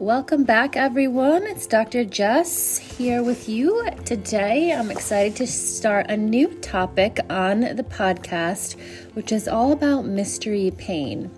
[0.00, 1.46] Welcome back, everyone.
[1.46, 2.06] It's Dr.
[2.06, 4.72] Jess here with you today.
[4.72, 8.80] I'm excited to start a new topic on the podcast,
[9.12, 11.30] which is all about mystery pain.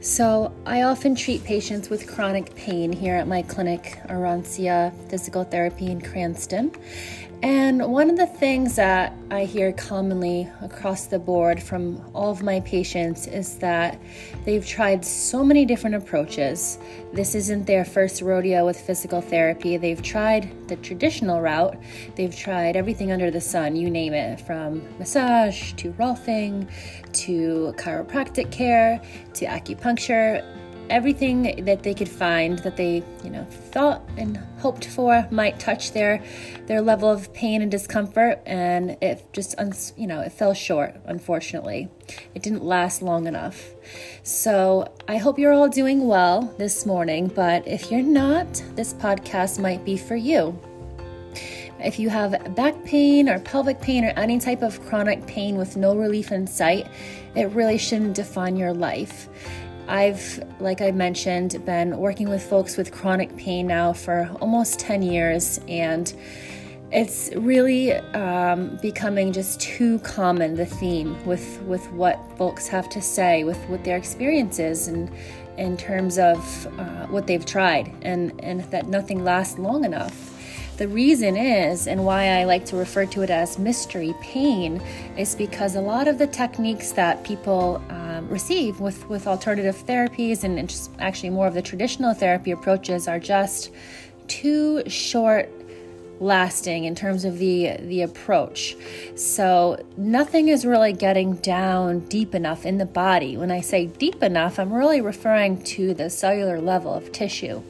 [0.00, 5.86] So, I often treat patients with chronic pain here at my clinic, Arancia Physical Therapy
[5.86, 6.72] in Cranston.
[7.42, 12.42] And one of the things that I hear commonly across the board from all of
[12.42, 14.00] my patients is that
[14.44, 16.78] they've tried so many different approaches.
[17.12, 19.76] This isn't their first rodeo with physical therapy.
[19.76, 21.76] They've tried the traditional route,
[22.16, 26.68] they've tried everything under the sun, you name it, from massage to rolfing
[27.12, 29.00] to chiropractic care
[29.34, 30.44] to acupuncture
[30.90, 35.92] everything that they could find that they you know thought and hoped for might touch
[35.92, 36.22] their
[36.66, 38.40] their level of pain and discomfort.
[38.46, 39.54] And it just
[39.98, 41.88] you know it fell short unfortunately.
[42.34, 43.64] It didn't last long enough.
[44.22, 47.28] So i hope you're all doing well this morning.
[47.28, 50.58] But if you're not this podcast might be for you.
[51.80, 55.76] If you have back pain or pelvic pain or any type of chronic pain with
[55.76, 56.88] no relief in sight,
[57.36, 59.28] it really shouldn't define your life.
[59.88, 65.02] I've, like I mentioned, been working with folks with chronic pain now for almost 10
[65.02, 66.12] years, and
[66.92, 73.02] it's really um, becoming just too common the theme with with what folks have to
[73.02, 75.10] say with what their experiences and
[75.58, 80.34] in terms of uh, what they've tried and and that nothing lasts long enough.
[80.78, 84.80] The reason is, and why I like to refer to it as mystery pain,
[85.16, 87.82] is because a lot of the techniques that people
[88.18, 93.08] um, receive with, with alternative therapies and just actually more of the traditional therapy approaches
[93.08, 93.70] are just
[94.26, 95.48] too short
[96.20, 98.76] lasting in terms of the the approach.
[99.14, 103.36] So nothing is really getting down deep enough in the body.
[103.36, 107.62] When I say deep enough, I'm really referring to the cellular level of tissue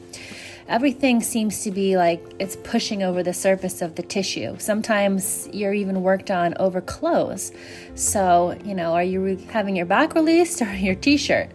[0.68, 4.56] everything seems to be like it's pushing over the surface of the tissue.
[4.58, 7.52] Sometimes you're even worked on over clothes.
[7.94, 11.50] So, you know, are you re- having your back released or your t-shirt?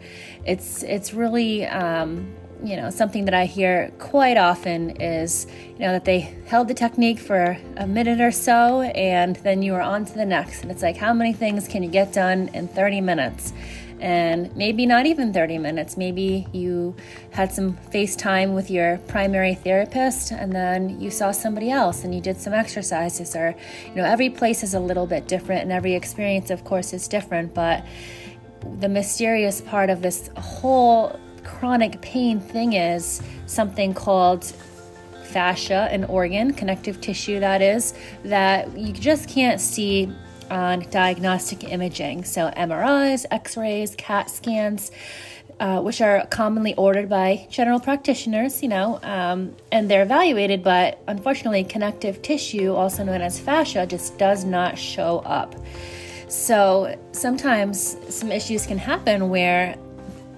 [0.46, 5.92] It's it's really um, you know something that I hear quite often is you know
[5.92, 10.06] that they held the technique for a minute or so and then you are on
[10.06, 13.02] to the next and it's like how many things can you get done in 30
[13.02, 13.52] minutes
[14.04, 15.96] and maybe not even 30 minutes.
[15.96, 16.94] Maybe you
[17.32, 22.20] had some FaceTime with your primary therapist and then you saw somebody else and you
[22.20, 23.56] did some exercises or
[23.88, 27.08] you know every place is a little bit different and every experience of course is
[27.08, 27.86] different, but
[28.82, 34.44] the mysterious part of this whole chronic pain thing is something called
[35.24, 37.94] fascia, an organ, connective tissue that is,
[38.26, 40.14] that you just can't see
[40.50, 42.24] on diagnostic imaging.
[42.24, 44.92] So, MRIs, x rays, CAT scans.
[45.60, 51.00] Uh, which are commonly ordered by general practitioners, you know, um, and they're evaluated, but
[51.08, 55.56] unfortunately, connective tissue, also known as fascia, just does not show up.
[56.28, 59.78] So sometimes some issues can happen where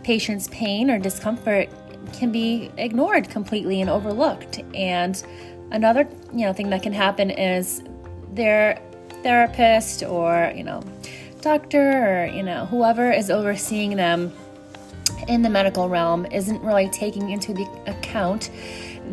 [0.03, 1.69] patients' pain or discomfort
[2.13, 4.61] can be ignored completely and overlooked.
[4.73, 5.23] And
[5.71, 7.81] another, you know, thing that can happen is
[8.33, 8.81] they're
[9.25, 10.83] therapist or, you know,
[11.41, 14.31] doctor or, you know, whoever is overseeing them
[15.27, 18.51] in the medical realm isn't really taking into the account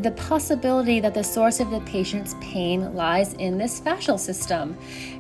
[0.01, 4.77] the possibility that the source of the patient's pain lies in this fascial system.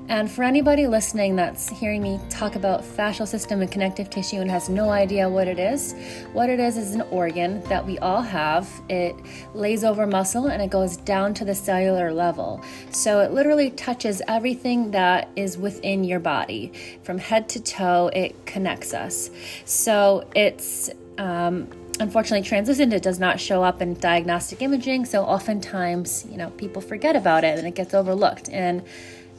[0.08, 4.50] And for anybody listening that's hearing me talk about fascial system and connective tissue and
[4.50, 5.94] has no idea what it is,
[6.32, 8.68] what it is is an organ that we all have.
[8.88, 9.14] It
[9.54, 12.62] lays over muscle and it goes down to the cellular level.
[12.90, 16.72] So it literally touches everything that is within your body.
[17.02, 19.30] From head to toe, it connects us.
[19.64, 21.68] So it's um,
[22.00, 26.82] unfortunately translucent it does not show up in diagnostic imaging so oftentimes you know people
[26.82, 28.48] forget about it and it gets overlooked.
[28.48, 28.82] And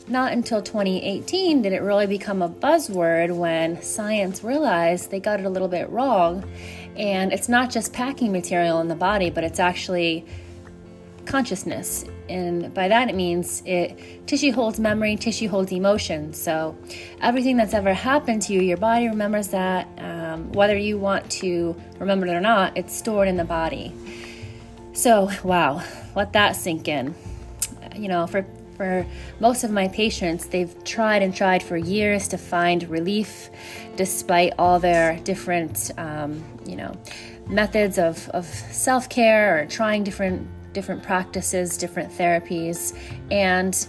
[0.08, 5.46] not until 2018 did it really become a buzzword when science realized they got it
[5.46, 6.44] a little bit wrong.
[6.96, 10.26] And it's not just packing material in the body but it's actually
[11.26, 12.04] consciousness.
[12.28, 16.34] And by that it means it tissue holds memory tissue holds emotion.
[16.34, 16.78] So
[17.22, 20.23] everything that's ever happened to you your body remembers that um,
[20.54, 23.94] whether you want to remember it or not it's stored in the body.
[24.94, 25.84] So wow
[26.16, 27.16] let that sink in.
[27.96, 28.46] You know for
[28.78, 29.06] for
[29.40, 33.50] most of my patients they've tried and tried for years to find relief
[33.96, 36.96] despite all their different um, you know
[37.48, 42.98] methods of, of self-care or trying different different practices, different therapies,
[43.32, 43.88] and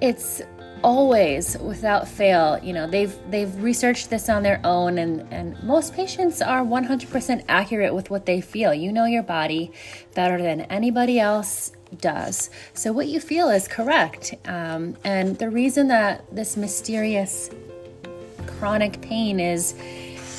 [0.00, 0.42] it's
[0.82, 5.94] always without fail you know they've they've researched this on their own and and most
[5.94, 8.72] patients are 100% accurate with what they feel.
[8.72, 9.72] You know your body
[10.14, 12.50] better than anybody else does.
[12.74, 17.50] So what you feel is correct um, and the reason that this mysterious
[18.46, 19.74] chronic pain is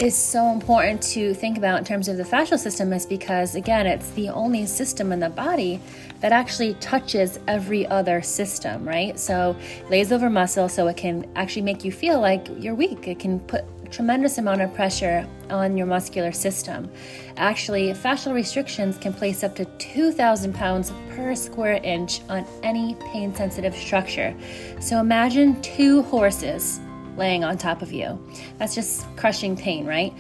[0.02, 3.86] is so important to think about in terms of the fascial system is because again
[3.86, 5.80] it's the only system in the body
[6.22, 9.20] that actually touches every other system, right?
[9.20, 9.56] So
[9.90, 13.08] lays over muscle so it can actually make you feel like you're weak.
[13.08, 16.90] It can put tremendous amount of pressure on your muscular system.
[17.38, 23.34] Actually, fascial restrictions can place up to 2,000 pounds per square inch on any pain
[23.34, 24.36] sensitive structure.
[24.80, 26.80] So imagine two horses
[27.20, 28.20] laying on top of you.
[28.58, 30.12] That's just crushing pain, right?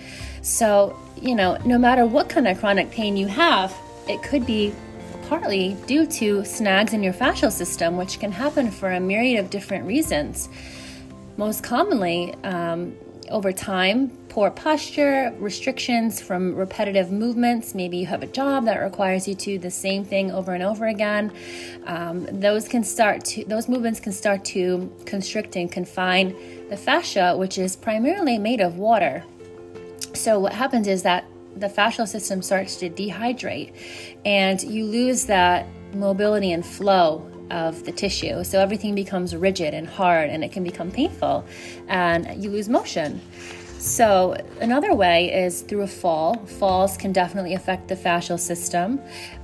[0.43, 3.75] So, you know, no matter what kind of chronic pain you have,
[4.07, 4.73] it could be
[5.27, 9.49] partly due to snags in your fascial system, which can happen for a myriad of
[9.49, 10.49] different reasons.
[11.37, 12.95] Most commonly, um,
[13.29, 17.75] over time, poor posture, restrictions from repetitive movements.
[17.75, 20.63] Maybe you have a job that requires you to do the same thing over and
[20.63, 21.31] over again.
[21.85, 26.35] Um, those can start to those movements can start to constrict and confine
[26.69, 29.23] the fascia, which is primarily made of water.
[30.13, 31.25] So what happens is that
[31.55, 33.73] the fascial system starts to dehydrate
[34.25, 38.43] and you lose that mobility and flow of the tissue.
[38.43, 41.45] So everything becomes rigid and hard and it can become painful
[41.87, 43.21] and you lose motion.
[43.79, 46.35] So, another way is through a fall.
[46.45, 48.99] Falls can definitely affect the fascial system,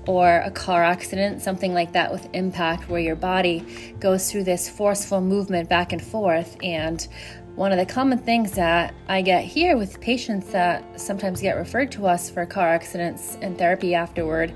[0.07, 3.65] or a car accident, something like that with impact, where your body
[4.01, 6.57] goes through this forceful movement back and forth.
[6.61, 7.07] And
[7.55, 11.93] one of the common things that I get here with patients that sometimes get referred
[11.93, 14.53] to us for car accidents and therapy afterward,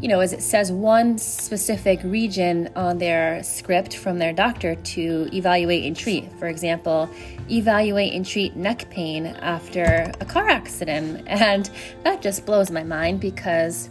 [0.00, 5.28] you know, as it says one specific region on their script from their doctor to
[5.32, 6.30] evaluate and treat.
[6.38, 7.10] For example,
[7.50, 11.26] evaluate and treat neck pain after a car accident.
[11.40, 11.68] And
[12.04, 13.88] that just blows my mind because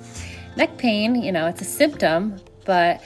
[0.56, 3.02] neck pain, you know, it's a symptom, but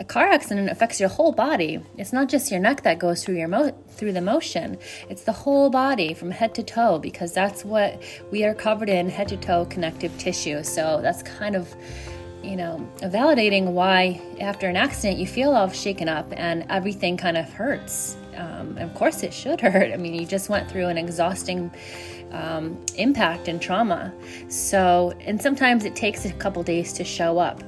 [0.00, 1.80] a car accident affects your whole body.
[1.96, 4.78] It's not just your neck that goes through your mo- through the motion.
[5.08, 8.02] It's the whole body from head to toe because that's what
[8.32, 10.62] we are covered in head to toe connective tissue.
[10.64, 11.74] So that's kind of
[12.42, 17.36] you know, validating why after an accident you feel all shaken up and everything kind
[17.36, 18.16] of hurts.
[18.36, 19.92] Um, of course, it should hurt.
[19.92, 21.72] I mean, you just went through an exhausting
[22.32, 24.12] um, impact and trauma.
[24.48, 27.62] So, and sometimes it takes a couple days to show up.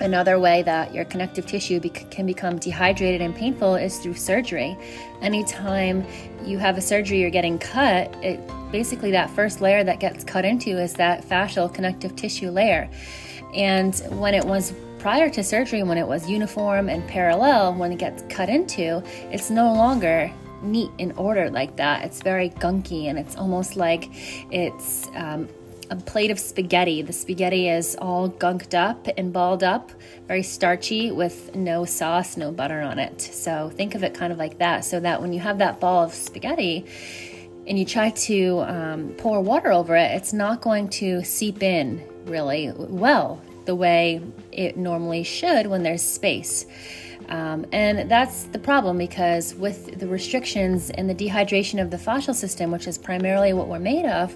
[0.00, 4.76] Another way that your connective tissue can become dehydrated and painful is through surgery.
[5.20, 6.06] Anytime
[6.42, 8.40] you have a surgery, you're getting cut, it,
[8.72, 12.88] basically that first layer that gets cut into is that fascial connective tissue layer.
[13.54, 17.98] And when it was prior to surgery, when it was uniform and parallel, when it
[17.98, 20.32] gets cut into, it's no longer
[20.62, 22.04] neat and ordered like that.
[22.04, 24.08] It's very gunky and it's almost like
[24.50, 25.48] it's um,
[25.90, 27.02] a plate of spaghetti.
[27.02, 29.90] The spaghetti is all gunked up and balled up,
[30.26, 33.20] very starchy with no sauce, no butter on it.
[33.20, 36.04] So think of it kind of like that, so that when you have that ball
[36.04, 36.86] of spaghetti,
[37.66, 42.02] and you try to um, pour water over it, it's not going to seep in
[42.24, 44.20] really well the way
[44.50, 46.66] it normally should when there's space.
[47.28, 52.34] Um, and that's the problem because with the restrictions and the dehydration of the fascial
[52.34, 54.34] system, which is primarily what we're made of,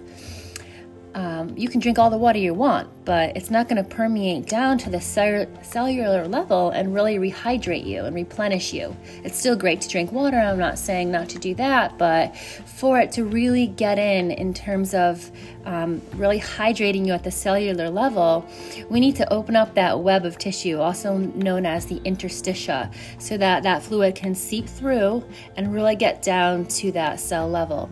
[1.14, 4.47] um, you can drink all the water you want, but it's not going to permeate
[4.47, 8.97] down to the cell- cellular level and really rehydrate you and replenish you.
[9.23, 10.37] It's still great to drink water.
[10.37, 14.52] I'm not saying not to do that, but for it to really get in, in
[14.52, 15.30] terms of
[15.64, 18.44] um, really hydrating you at the cellular level,
[18.90, 23.37] we need to open up that web of tissue, also known as the interstitia, so
[23.37, 25.25] that that fluid can seep through
[25.56, 27.88] and really get down to that cell level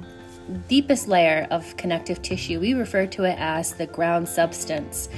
[0.68, 2.60] deepest layer of connective tissue.
[2.60, 5.08] We refer to it as the ground substance.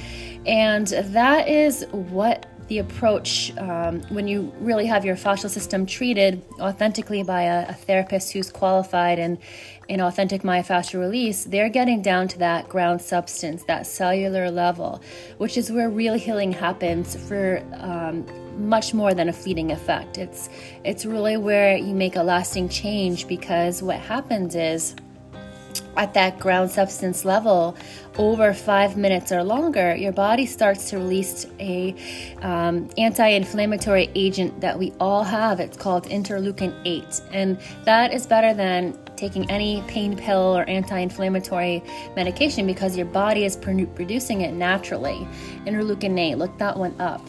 [0.45, 6.41] And that is what the approach um, when you really have your fascial system treated
[6.59, 9.37] authentically by a, a therapist who's qualified in,
[9.87, 15.01] in authentic myofascial release, they're getting down to that ground substance, that cellular level,
[15.37, 18.25] which is where real healing happens for um,
[18.57, 20.17] much more than a fleeting effect.
[20.17, 20.49] It's
[20.83, 24.95] it's really where you make a lasting change because what happens is
[25.97, 27.75] at that ground substance level
[28.17, 31.95] over five minutes or longer, your body starts to release a
[32.41, 35.59] um, anti-inflammatory agent that we all have.
[35.59, 41.83] It's called interleukin 8, and that is better than taking any pain pill or anti-inflammatory
[42.15, 45.27] medication because your body is producing it naturally.
[45.65, 47.21] Interleukin 8, look that one up.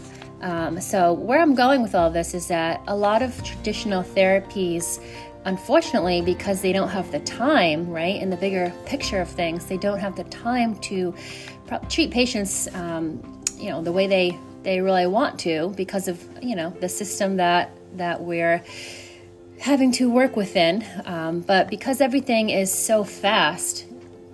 [0.42, 5.02] Um, so, where I'm going with all this is that a lot of traditional therapies,
[5.46, 9.78] unfortunately, because they don't have the time, right, in the bigger picture of things, they
[9.78, 11.14] don't have the time to
[11.88, 16.56] treat patients, um, you know, the way they they really want to because of you
[16.56, 18.62] know the system that that we're
[19.60, 20.84] having to work within.
[21.04, 23.86] Um, but because everything is so fast,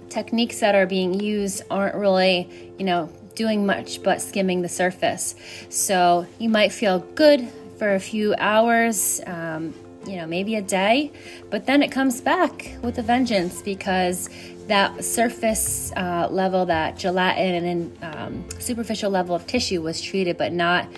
[0.08, 5.34] techniques that are being used aren't really, you know, doing much but skimming the surface.
[5.68, 9.74] So you might feel good for a few hours, um,
[10.06, 11.12] you know, maybe a day,
[11.50, 14.28] but then it comes back with a vengeance because
[14.66, 20.52] that surface uh, level, that gelatin and um, superficial level of tissue was treated, but
[20.52, 20.88] not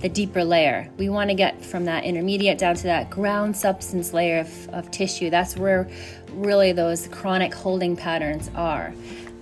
[0.00, 0.90] the deeper layer.
[0.98, 4.90] We want to get from that intermediate down to that ground substance layer of, of
[4.90, 5.30] tissue.
[5.30, 5.88] That's where
[6.32, 8.92] really those chronic holding patterns are.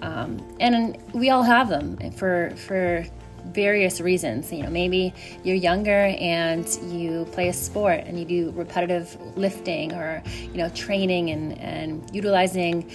[0.03, 3.07] Um, and we all have them for for
[3.47, 4.53] various reasons.
[4.53, 5.13] You know, maybe
[5.45, 10.69] you're younger and you play a sport and you do repetitive lifting or you know
[10.71, 12.91] training and and utilizing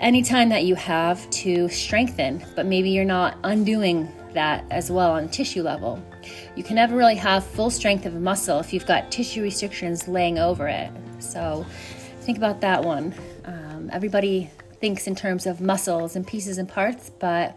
[0.00, 5.12] any time that you have to strengthen, but maybe you're not undoing that as well
[5.12, 6.02] on tissue level.
[6.56, 10.08] You can never really have full strength of a muscle if you've got tissue restrictions
[10.08, 10.90] laying over it.
[11.20, 11.64] So
[12.20, 13.14] think about that one.
[13.44, 17.56] Um, everybody thinks in terms of muscles and pieces and parts, but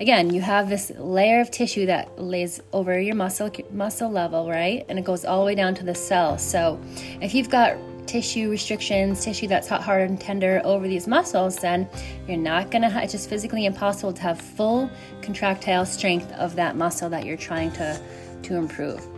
[0.00, 4.84] again, you have this layer of tissue that lays over your muscle muscle level, right?
[4.88, 6.38] And it goes all the way down to the cell.
[6.38, 6.80] So
[7.20, 7.76] if you've got
[8.06, 11.88] tissue restrictions, tissue that's hot, hard, and tender over these muscles, then
[12.28, 14.90] you're not gonna, ha- it's just physically impossible to have full
[15.22, 18.00] contractile strength of that muscle that you're trying to,
[18.42, 19.15] to improve.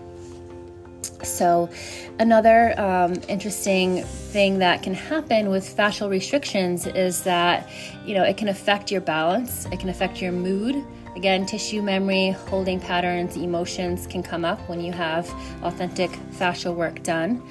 [1.22, 1.68] So,
[2.18, 7.68] another um, interesting thing that can happen with fascial restrictions is that,
[8.04, 10.84] you know, it can affect your balance, it can affect your mood,
[11.18, 15.28] Again, tissue memory, holding patterns, emotions can come up when you have
[15.64, 17.42] authentic fascial work done.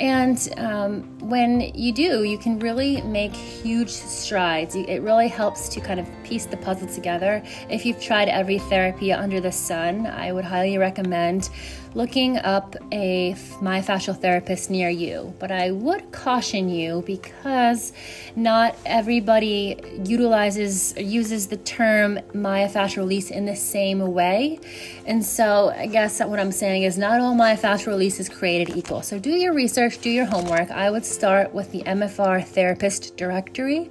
[0.00, 4.74] And um, when you do, you can really make huge strides.
[4.74, 7.44] It really helps to kind of piece the puzzle together.
[7.70, 11.48] If you've tried every therapy under the sun, I would highly recommend
[11.94, 15.34] looking up a myofascial therapist near you.
[15.38, 17.92] But I would caution you because
[18.36, 24.58] not everybody utilizes or uses the term myofascial release in the same way.
[25.06, 29.02] And so I guess what I'm saying is not all myofascial release is created equal.
[29.02, 30.70] So do your research, do your homework.
[30.70, 33.90] I would start with the MFR therapist directory.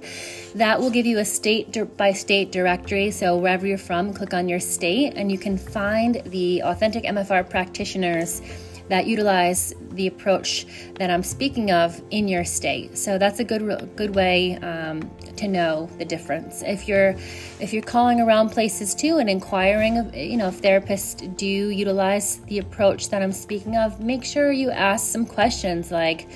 [0.54, 3.10] That will give you a state by state directory.
[3.10, 7.48] So wherever you're from, click on your state and you can find the authentic MFR
[7.92, 8.40] practitioners
[8.88, 12.98] that utilize the approach that I'm speaking of in your state.
[12.98, 16.62] So that's a good good way um, to know the difference.
[16.62, 17.14] If you're
[17.60, 22.58] if you're calling around places too and inquiring, you know, if therapists do utilize the
[22.58, 26.28] approach that I'm speaking of, make sure you ask some questions like,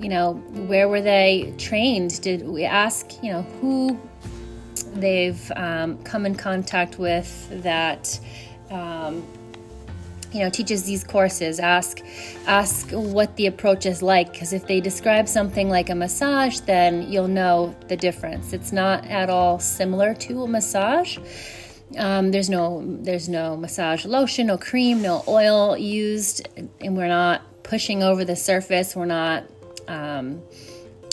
[0.00, 0.34] you know,
[0.68, 2.20] where were they trained?
[2.22, 4.00] Did we ask, you know, who
[4.94, 8.18] they've um, come in contact with that
[8.70, 9.22] um,
[10.32, 11.60] you know teaches these courses.
[11.60, 12.00] Ask
[12.46, 17.10] ask what the approach is like because if they describe something like a massage then
[17.10, 18.52] you'll know the difference.
[18.52, 21.18] It's not at all similar to a massage.
[21.98, 27.42] Um, there's no there's no massage lotion no cream no oil used and we're not
[27.64, 28.94] pushing over the surface.
[28.94, 29.44] We're not
[29.88, 30.42] um,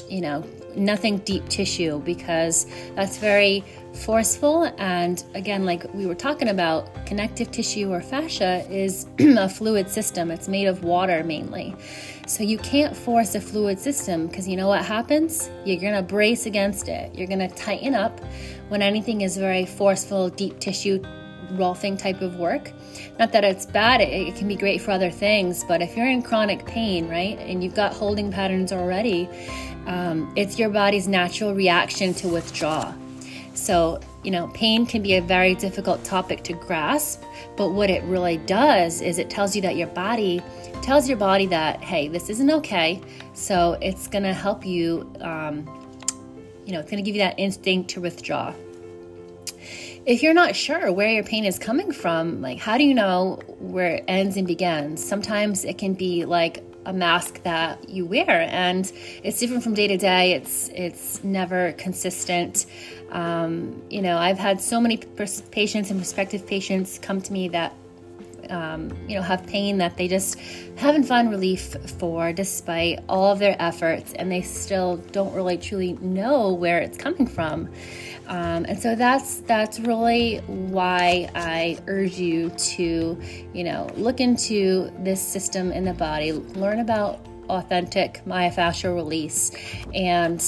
[0.10, 0.44] you know,
[0.76, 3.64] nothing deep tissue because that's very
[3.98, 4.72] forceful.
[4.78, 10.32] And again, like we were talking about, connective tissue or fascia is a fluid system,
[10.32, 11.76] it's made of water mainly.
[12.28, 15.50] So you can't force a fluid system because you know what happens?
[15.66, 18.20] You're going to brace against it, you're going to tighten up
[18.70, 21.02] when anything is very forceful, deep tissue
[21.54, 22.72] rolfing type of work.
[23.20, 26.10] Not that it's bad, it, it, can be great for other things, but if you're
[26.10, 29.30] in chronic pain, right, and you've got holding patterns already,
[29.86, 32.94] um, it's your body's natural reaction to withdraw.
[33.58, 37.24] So, you know, pain can be a very difficult topic to grasp,
[37.56, 40.42] but what it really does is it tells you that your body
[40.82, 43.02] tells your body that, hey, this isn't okay.
[43.34, 45.66] So it's going to help you, um,
[46.66, 48.54] you know, it's going to give you that instinct to withdraw
[50.08, 53.42] if you're not sure where your pain is coming from, like how do you know
[53.60, 55.04] where it ends and begins?
[55.04, 58.48] Sometimes it can be like a mask that you wear.
[58.50, 58.92] And
[59.22, 60.34] it's different from day to day.
[60.34, 62.66] It's it's never consistent.
[63.10, 67.48] Um, you know i've had so many pers- patients and prospective patients come to me
[67.48, 67.74] that
[68.50, 70.40] um, you know, have pain that they just
[70.76, 75.94] haven't found relief for despite all of their efforts, and they still don't really truly
[75.94, 77.70] know where it's coming from.
[78.28, 83.20] Um, and so that's that's really why I urge you to,
[83.54, 89.52] you know, look into this system in the body, learn about authentic myofascial release,
[89.94, 90.42] and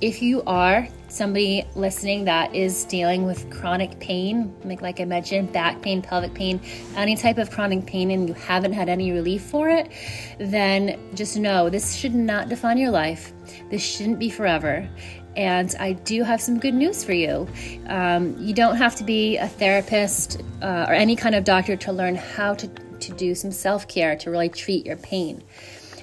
[0.00, 5.52] if you are somebody listening that is dealing with chronic pain, like, like I mentioned,
[5.52, 6.60] back pain, pelvic pain,
[6.96, 9.90] any type of chronic pain, and you haven't had any relief for it,
[10.38, 13.32] then just know this should not define your life.
[13.70, 14.88] This shouldn't be forever.
[15.36, 17.48] And I do have some good news for you.
[17.86, 21.92] Um, you don't have to be a therapist uh, or any kind of doctor to
[21.92, 25.42] learn how to, to do some self care to really treat your pain.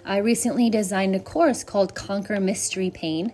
[0.03, 3.31] I recently designed a course called Conquer Mystery Pain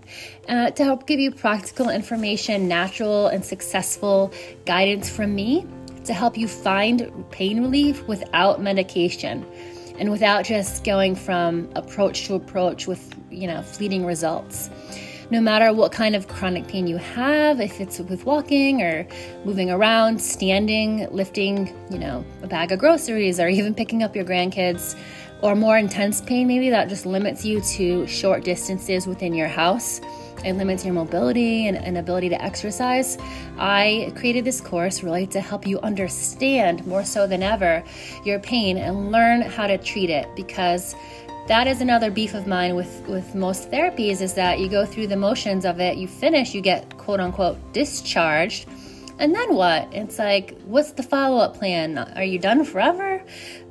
[0.50, 4.34] uh, to help give you practical information, natural and successful
[4.66, 5.66] guidance from me
[6.04, 9.46] to help you find pain relief without medication
[9.98, 14.70] and without just going from approach to approach with, you know, fleeting results
[15.30, 19.08] no matter what kind of chronic pain you have, if it's with walking or
[19.44, 24.26] moving around, standing, lifting, you know, a bag of groceries, or even picking up your
[24.26, 24.98] grandkids,
[25.42, 30.02] or more intense pain, maybe that just limits you to short distances within your house.
[30.46, 33.18] It limits your mobility and, and, ability to exercise.
[33.58, 37.84] I created this course really to help you understand more so than ever
[38.24, 40.96] your pain and learn how to treat it because
[41.48, 45.08] that is another beef of mine with, with most therapies is that you go through
[45.08, 48.68] the motions of it, you finish, you get quote unquote discharged.
[49.20, 49.92] And then what?
[49.94, 51.98] It's like, what's the follow up plan?
[51.98, 53.24] Are you done forever?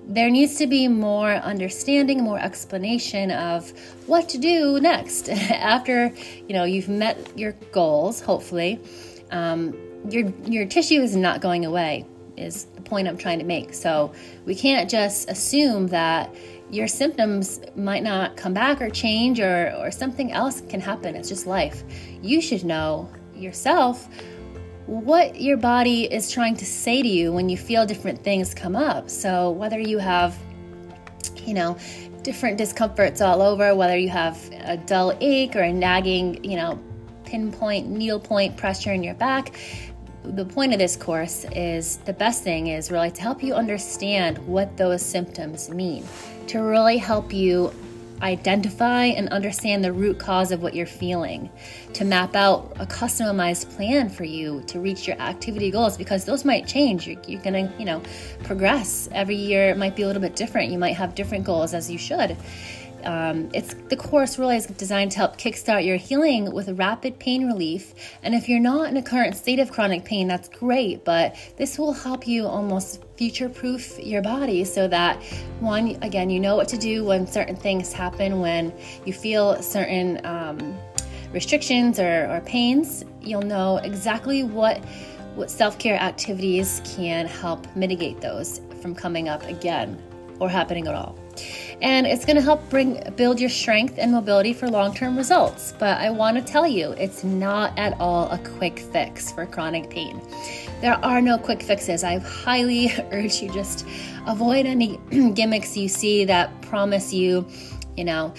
[0.08, 3.70] there needs to be more understanding, more explanation of
[4.06, 6.12] what to do next after
[6.48, 8.20] you know you've met your goals.
[8.20, 8.80] Hopefully,
[9.30, 9.76] um,
[10.08, 12.06] your your tissue is not going away.
[12.36, 13.74] Is the point I'm trying to make.
[13.74, 14.12] So
[14.44, 16.32] we can't just assume that
[16.70, 21.14] your symptoms might not come back or change or, or something else can happen.
[21.14, 21.84] It's just life.
[22.22, 24.08] You should know yourself
[24.86, 28.76] what your body is trying to say to you when you feel different things come
[28.76, 29.10] up.
[29.10, 30.36] So, whether you have,
[31.44, 31.76] you know,
[32.22, 36.78] different discomforts all over, whether you have a dull ache or a nagging, you know,
[37.24, 39.56] pinpoint, needle point pressure in your back,
[40.24, 44.38] the point of this course is the best thing is really to help you understand
[44.38, 46.04] what those symptoms mean,
[46.48, 47.72] to really help you
[48.22, 51.50] identify and understand the root cause of what you're feeling,
[51.92, 56.44] to map out a customized plan for you to reach your activity goals because those
[56.44, 57.06] might change.
[57.06, 58.02] You're, you're going to, you know,
[58.44, 59.08] progress.
[59.12, 60.70] Every year it might be a little bit different.
[60.70, 62.36] You might have different goals as you should.
[63.06, 67.46] Um, it's the course really is designed to help kickstart your healing with rapid pain
[67.46, 67.94] relief.
[68.22, 71.04] And if you're not in a current state of chronic pain, that's great.
[71.04, 75.22] But this will help you almost future proof your body so that
[75.60, 78.72] one, again, you know what to do when certain things happen, when
[79.04, 80.76] you feel certain um,
[81.32, 83.04] restrictions or, or pains.
[83.22, 84.84] You'll know exactly what
[85.36, 90.02] what self-care activities can help mitigate those from coming up again
[90.40, 91.18] or happening at all
[91.82, 95.74] and it's going to help bring build your strength and mobility for long-term results.
[95.78, 99.90] But I want to tell you, it's not at all a quick fix for chronic
[99.90, 100.20] pain.
[100.80, 102.02] There are no quick fixes.
[102.02, 103.86] I highly urge you just
[104.26, 104.98] avoid any
[105.34, 107.46] gimmicks you see that promise you,
[107.96, 108.32] you know,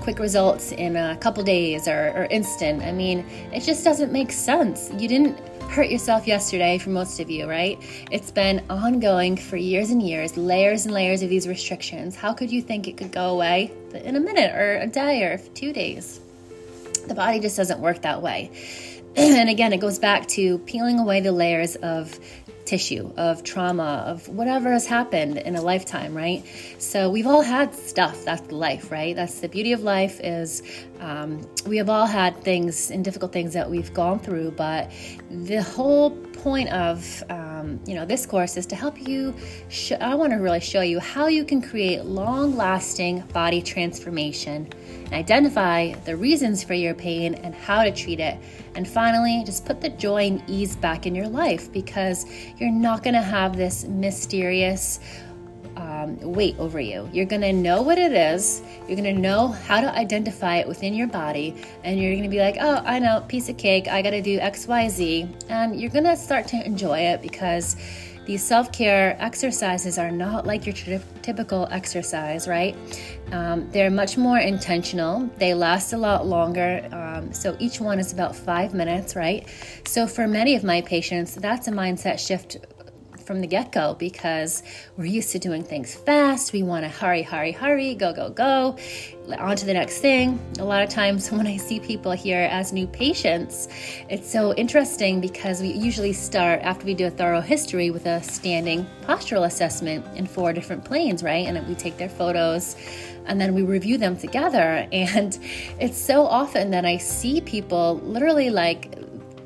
[0.00, 2.82] quick results in a couple days or, or instant.
[2.82, 3.20] I mean,
[3.52, 4.90] it just doesn't make sense.
[4.98, 5.38] You didn't
[5.72, 7.78] hurt yourself yesterday for most of you, right?
[8.10, 12.14] It's been ongoing for years and years, layers and layers of these restrictions.
[12.14, 15.38] How could you think it could go away in a minute or a day or
[15.54, 16.20] two days?
[17.08, 18.50] The body just doesn't work that way.
[19.16, 22.18] and again, it goes back to peeling away the layers of
[22.64, 26.44] tissue of trauma of whatever has happened in a lifetime right?
[26.78, 28.24] So we've all had stuff.
[28.24, 29.14] That's life right?
[29.14, 30.62] That's the beauty of life is
[31.02, 34.90] um, we have all had things and difficult things that we've gone through but
[35.30, 39.34] the whole point of um, you know this course is to help you
[39.68, 44.68] sh- i want to really show you how you can create long lasting body transformation
[45.12, 48.38] and identify the reasons for your pain and how to treat it.
[48.74, 52.24] And finally just put the joy and ease back in your life because
[52.56, 55.00] you're not going to have this mysterious
[56.02, 57.08] um, weight over you.
[57.12, 58.62] You're going to know what it is.
[58.88, 61.54] You're going to know how to identify it within your body.
[61.84, 63.88] And you're going to be like, oh, I know, piece of cake.
[63.88, 65.28] I got to do X, Y, Z.
[65.48, 67.76] And you're going to start to enjoy it because
[68.24, 72.76] these self care exercises are not like your t- typical exercise, right?
[73.32, 75.28] Um, they're much more intentional.
[75.38, 76.88] They last a lot longer.
[76.92, 79.48] Um, so each one is about five minutes, right?
[79.86, 82.58] So for many of my patients, that's a mindset shift
[83.22, 84.62] from the get go because
[84.96, 86.52] we're used to doing things fast.
[86.52, 88.76] We want to hurry, hurry, hurry, go, go, go,
[89.38, 90.40] on to the next thing.
[90.58, 93.68] A lot of times when I see people here as new patients,
[94.08, 98.22] it's so interesting because we usually start after we do a thorough history with a
[98.22, 101.46] standing postural assessment in four different planes, right?
[101.46, 102.76] And we take their photos
[103.26, 104.88] and then we review them together.
[105.12, 105.38] And
[105.78, 108.98] it's so often that I see people literally like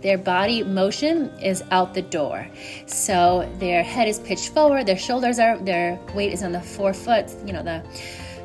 [0.02, 2.46] their body motion is out the door.
[2.86, 7.26] So their head is pitched forward, their shoulders are, their weight is on the forefoot,
[7.46, 7.82] you know, the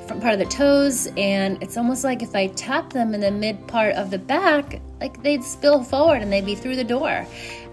[0.07, 1.07] front part of the toes.
[1.17, 4.81] And it's almost like if I tap them in the mid part of the back,
[4.99, 7.25] like they'd spill forward and they'd be through the door.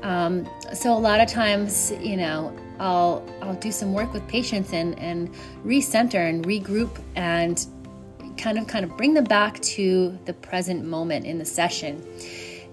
[0.03, 4.73] Um, so a lot of times, you know, I'll I'll do some work with patients
[4.73, 5.33] and and
[5.65, 7.67] recenter and regroup and
[8.37, 12.07] kind of kind of bring them back to the present moment in the session.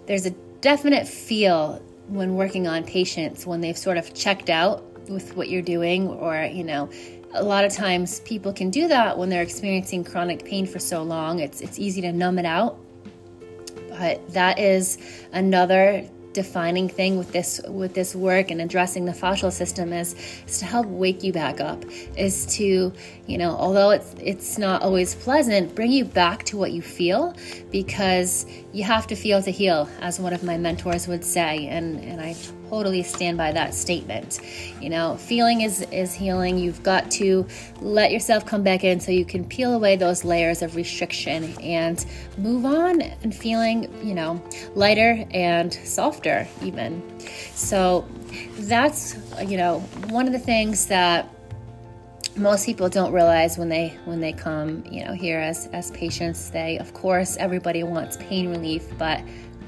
[0.06, 0.32] There's a
[0.66, 5.62] definite feel when working on patients when they've sort of checked out with what you're
[5.62, 6.90] doing or you know
[7.36, 11.04] a lot of times people can do that when they're experiencing chronic pain for so
[11.04, 11.40] long.
[11.40, 12.80] It's it's easy to numb it out.
[13.90, 14.98] But that is
[15.34, 20.16] another defining thing with this with this work and addressing the fascial system is,
[20.48, 21.84] is to help wake you back up
[22.18, 22.94] is to
[23.26, 27.34] you know although it's it's not always pleasant bring you back to what you feel
[27.72, 28.46] because
[28.76, 31.68] you have to feel to heal as one of my mentors would say.
[31.68, 32.36] And and I
[32.70, 34.40] totally stand by that statement.
[34.82, 36.58] You know, feeling is is healing.
[36.58, 37.46] You've got to
[37.82, 42.06] let yourself come back in so you can peel away those layers of restriction and
[42.38, 44.42] move on and feeling, you know,
[44.76, 47.02] lighter and softer even.
[47.54, 48.08] So
[48.60, 51.30] that's, you know, one of the things that
[52.38, 56.50] most people don't realize when they when they come you know here as as patients
[56.50, 59.22] they of course everybody wants pain relief but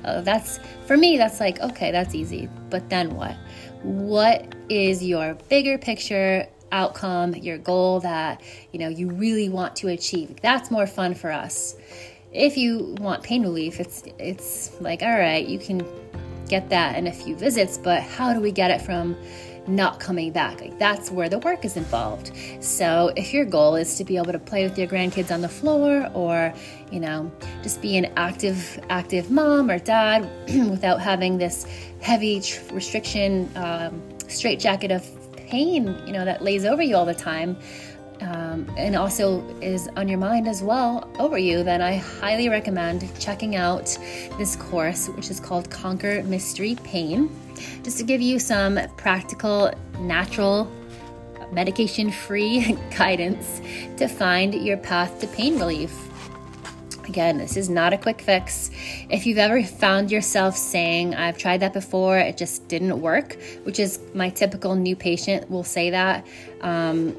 [0.07, 2.49] uh, that's for me that's like okay that's easy.
[2.69, 3.35] But then what?
[3.83, 8.41] What is your bigger picture outcome your goal that
[8.71, 10.41] you know you really want to achieve?
[10.41, 11.75] That's more fun for us.
[12.31, 15.85] If you want pain relief it's it's like all right you can
[16.47, 19.17] get that in a few visits but how do we get it from
[19.67, 20.61] not coming back.
[20.61, 22.31] Like that's where the work is involved.
[22.59, 25.49] So if your goal is to be able to play with your grandkids on the
[25.49, 26.53] floor or,
[26.91, 27.31] you know,
[27.63, 30.29] just be an active active mom or dad
[30.69, 31.65] without having this
[32.01, 37.05] heavy tr- restriction um, straight jacket of pain, you know, that lays over you all
[37.05, 37.57] the time.
[38.19, 43.07] Um, and also is on your mind as well over you, then I highly recommend
[43.19, 43.95] checking out
[44.39, 47.29] this course, which is called Conquer Mystery Pain
[47.83, 50.71] just to give you some practical, natural,
[51.51, 53.61] medication free guidance
[53.97, 55.95] to find your path to pain relief.
[57.07, 58.69] Again, this is not a quick fix.
[59.09, 63.79] If you've ever found yourself saying, I've tried that before, it just didn't work, which
[63.79, 66.27] is my typical new patient will say that,
[66.59, 67.15] um,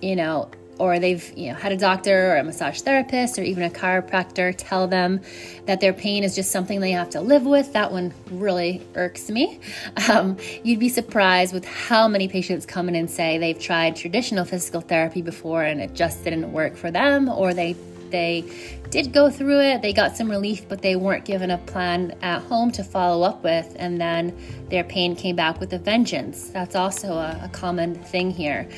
[0.00, 3.62] you know, or they've you know had a doctor or a massage therapist or even
[3.62, 5.20] a chiropractor tell them
[5.66, 9.30] that their pain is just something they have to live with that one really irks
[9.30, 9.60] me.
[10.08, 14.44] Um, you'd be surprised with how many patients come in and say they've tried traditional
[14.44, 17.74] physical therapy before and it just didn't work for them or they
[18.10, 18.44] they
[18.90, 22.40] did go through it, they got some relief, but they weren't given a plan at
[22.42, 24.36] home to follow up with, and then
[24.68, 26.48] their pain came back with a vengeance.
[26.50, 28.68] That's also a, a common thing here.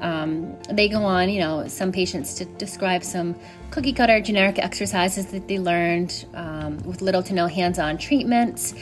[0.00, 3.34] Um, they go on, you know, some patients to describe some
[3.70, 8.74] cookie cutter generic exercises that they learned um, with little to no hands on treatment.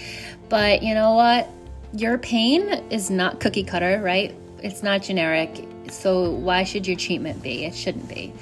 [0.48, 1.48] But you know what?
[1.92, 4.34] Your pain is not cookie cutter, right?
[4.62, 5.66] It's not generic.
[5.90, 7.64] So why should your treatment be?
[7.64, 8.32] It shouldn't be.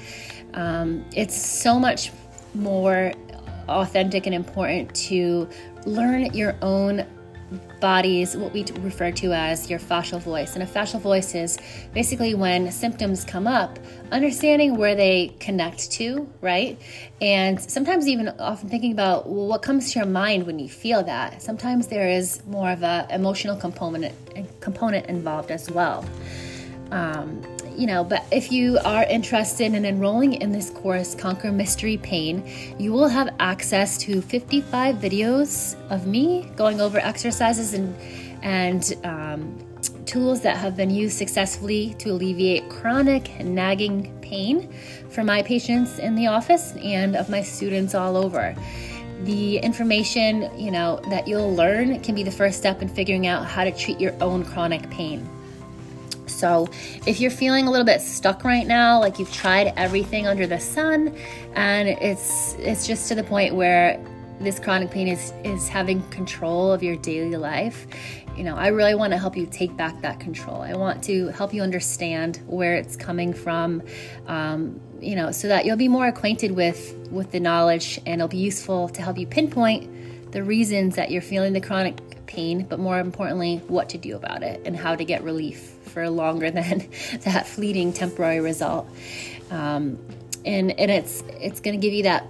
[0.55, 2.11] Um, it's so much
[2.53, 3.13] more
[3.67, 5.47] authentic and important to
[5.85, 7.05] learn your own
[7.79, 10.55] body's what we refer to as your fascial voice.
[10.55, 11.57] And a fascial voice is
[11.93, 13.77] basically when symptoms come up,
[14.11, 16.79] understanding where they connect to, right?
[17.21, 21.41] And sometimes even often thinking about what comes to your mind when you feel that.
[21.41, 24.13] Sometimes there is more of a emotional component
[24.61, 26.03] component involved as well.
[26.91, 27.41] Um,
[27.77, 32.43] you know, but if you are interested in enrolling in this course, Conquer Mystery Pain,
[32.77, 37.95] you will have access to 55 videos of me going over exercises and
[38.43, 39.57] and um,
[40.05, 44.71] tools that have been used successfully to alleviate chronic nagging pain
[45.09, 48.55] for my patients in the office and of my students all over.
[49.23, 53.45] The information, you know, that you'll learn can be the first step in figuring out
[53.45, 55.27] how to treat your own chronic pain.
[56.37, 56.69] So,
[57.05, 60.59] if you're feeling a little bit stuck right now, like you've tried everything under the
[60.59, 61.15] sun
[61.55, 63.99] and it's it's just to the point where
[64.39, 67.87] this chronic pain is is having control of your daily life
[68.35, 70.61] you know i really want to help you take back that control.
[70.61, 73.81] I want to help you understand where it's coming from
[74.27, 78.27] um, you know so that you'll be more acquainted with with the knowledge and it'll
[78.27, 82.79] be useful to help you pinpoint the reasons that you're feeling the chronic pain but
[82.79, 86.89] more importantly what to do about it and how to get relief for longer than
[87.21, 88.87] that fleeting temporary result
[89.51, 89.97] um,
[90.45, 92.27] and and it's it's going to give you that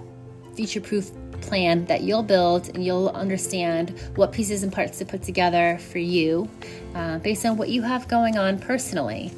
[0.54, 1.10] future proof
[1.42, 5.98] plan that you'll build and you'll understand what pieces and parts to put together for
[5.98, 6.48] you
[6.94, 9.30] uh, based on what you have going on personally.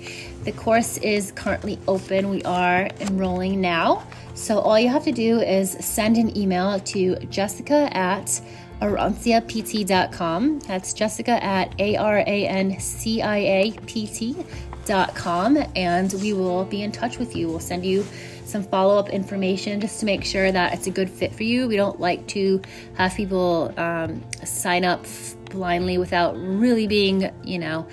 [0.45, 2.31] The course is currently open.
[2.31, 4.07] We are enrolling now.
[4.35, 8.41] So all you have to do is send an email to jessica at
[8.81, 10.61] aranciapt.com.
[10.61, 15.59] That's jessica at A R A N C I A P T.com.
[15.77, 17.49] And we will be in touch with you.
[17.49, 18.05] We'll send you
[18.45, 21.69] some follow up information just to make sure that it's a good fit for you.
[21.69, 22.63] We don't like to
[22.95, 25.05] have people um, sign up
[25.51, 27.87] blindly without really being, you know,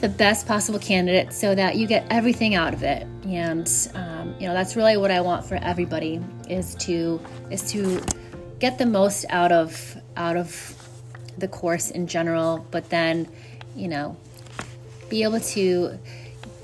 [0.00, 3.06] the best possible candidate so that you get everything out of it.
[3.24, 8.02] And um, you know, that's really what I want for everybody is to is to
[8.62, 10.48] get the most out of out of
[11.36, 13.26] the course in general, but then,
[13.74, 14.16] you know,
[15.08, 15.98] be able to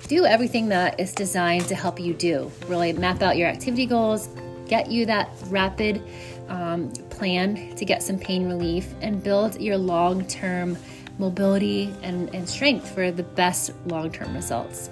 [0.06, 2.52] do everything that is designed to help you do.
[2.68, 4.28] Really map out your activity goals,
[4.68, 6.00] get you that rapid
[6.48, 10.78] um, plan to get some pain relief, and build your long term
[11.18, 14.88] mobility and, and strength for the best long term results.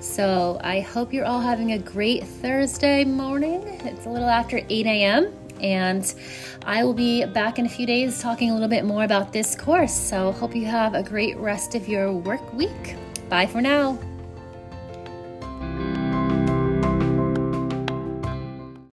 [0.00, 3.62] So, I hope you're all having a great Thursday morning.
[3.84, 5.32] It's a little after 8 a.m.
[5.60, 6.12] And
[6.64, 9.54] I will be back in a few days talking a little bit more about this
[9.54, 9.94] course.
[9.94, 12.96] So, hope you have a great rest of your work week.
[13.28, 13.98] Bye for now.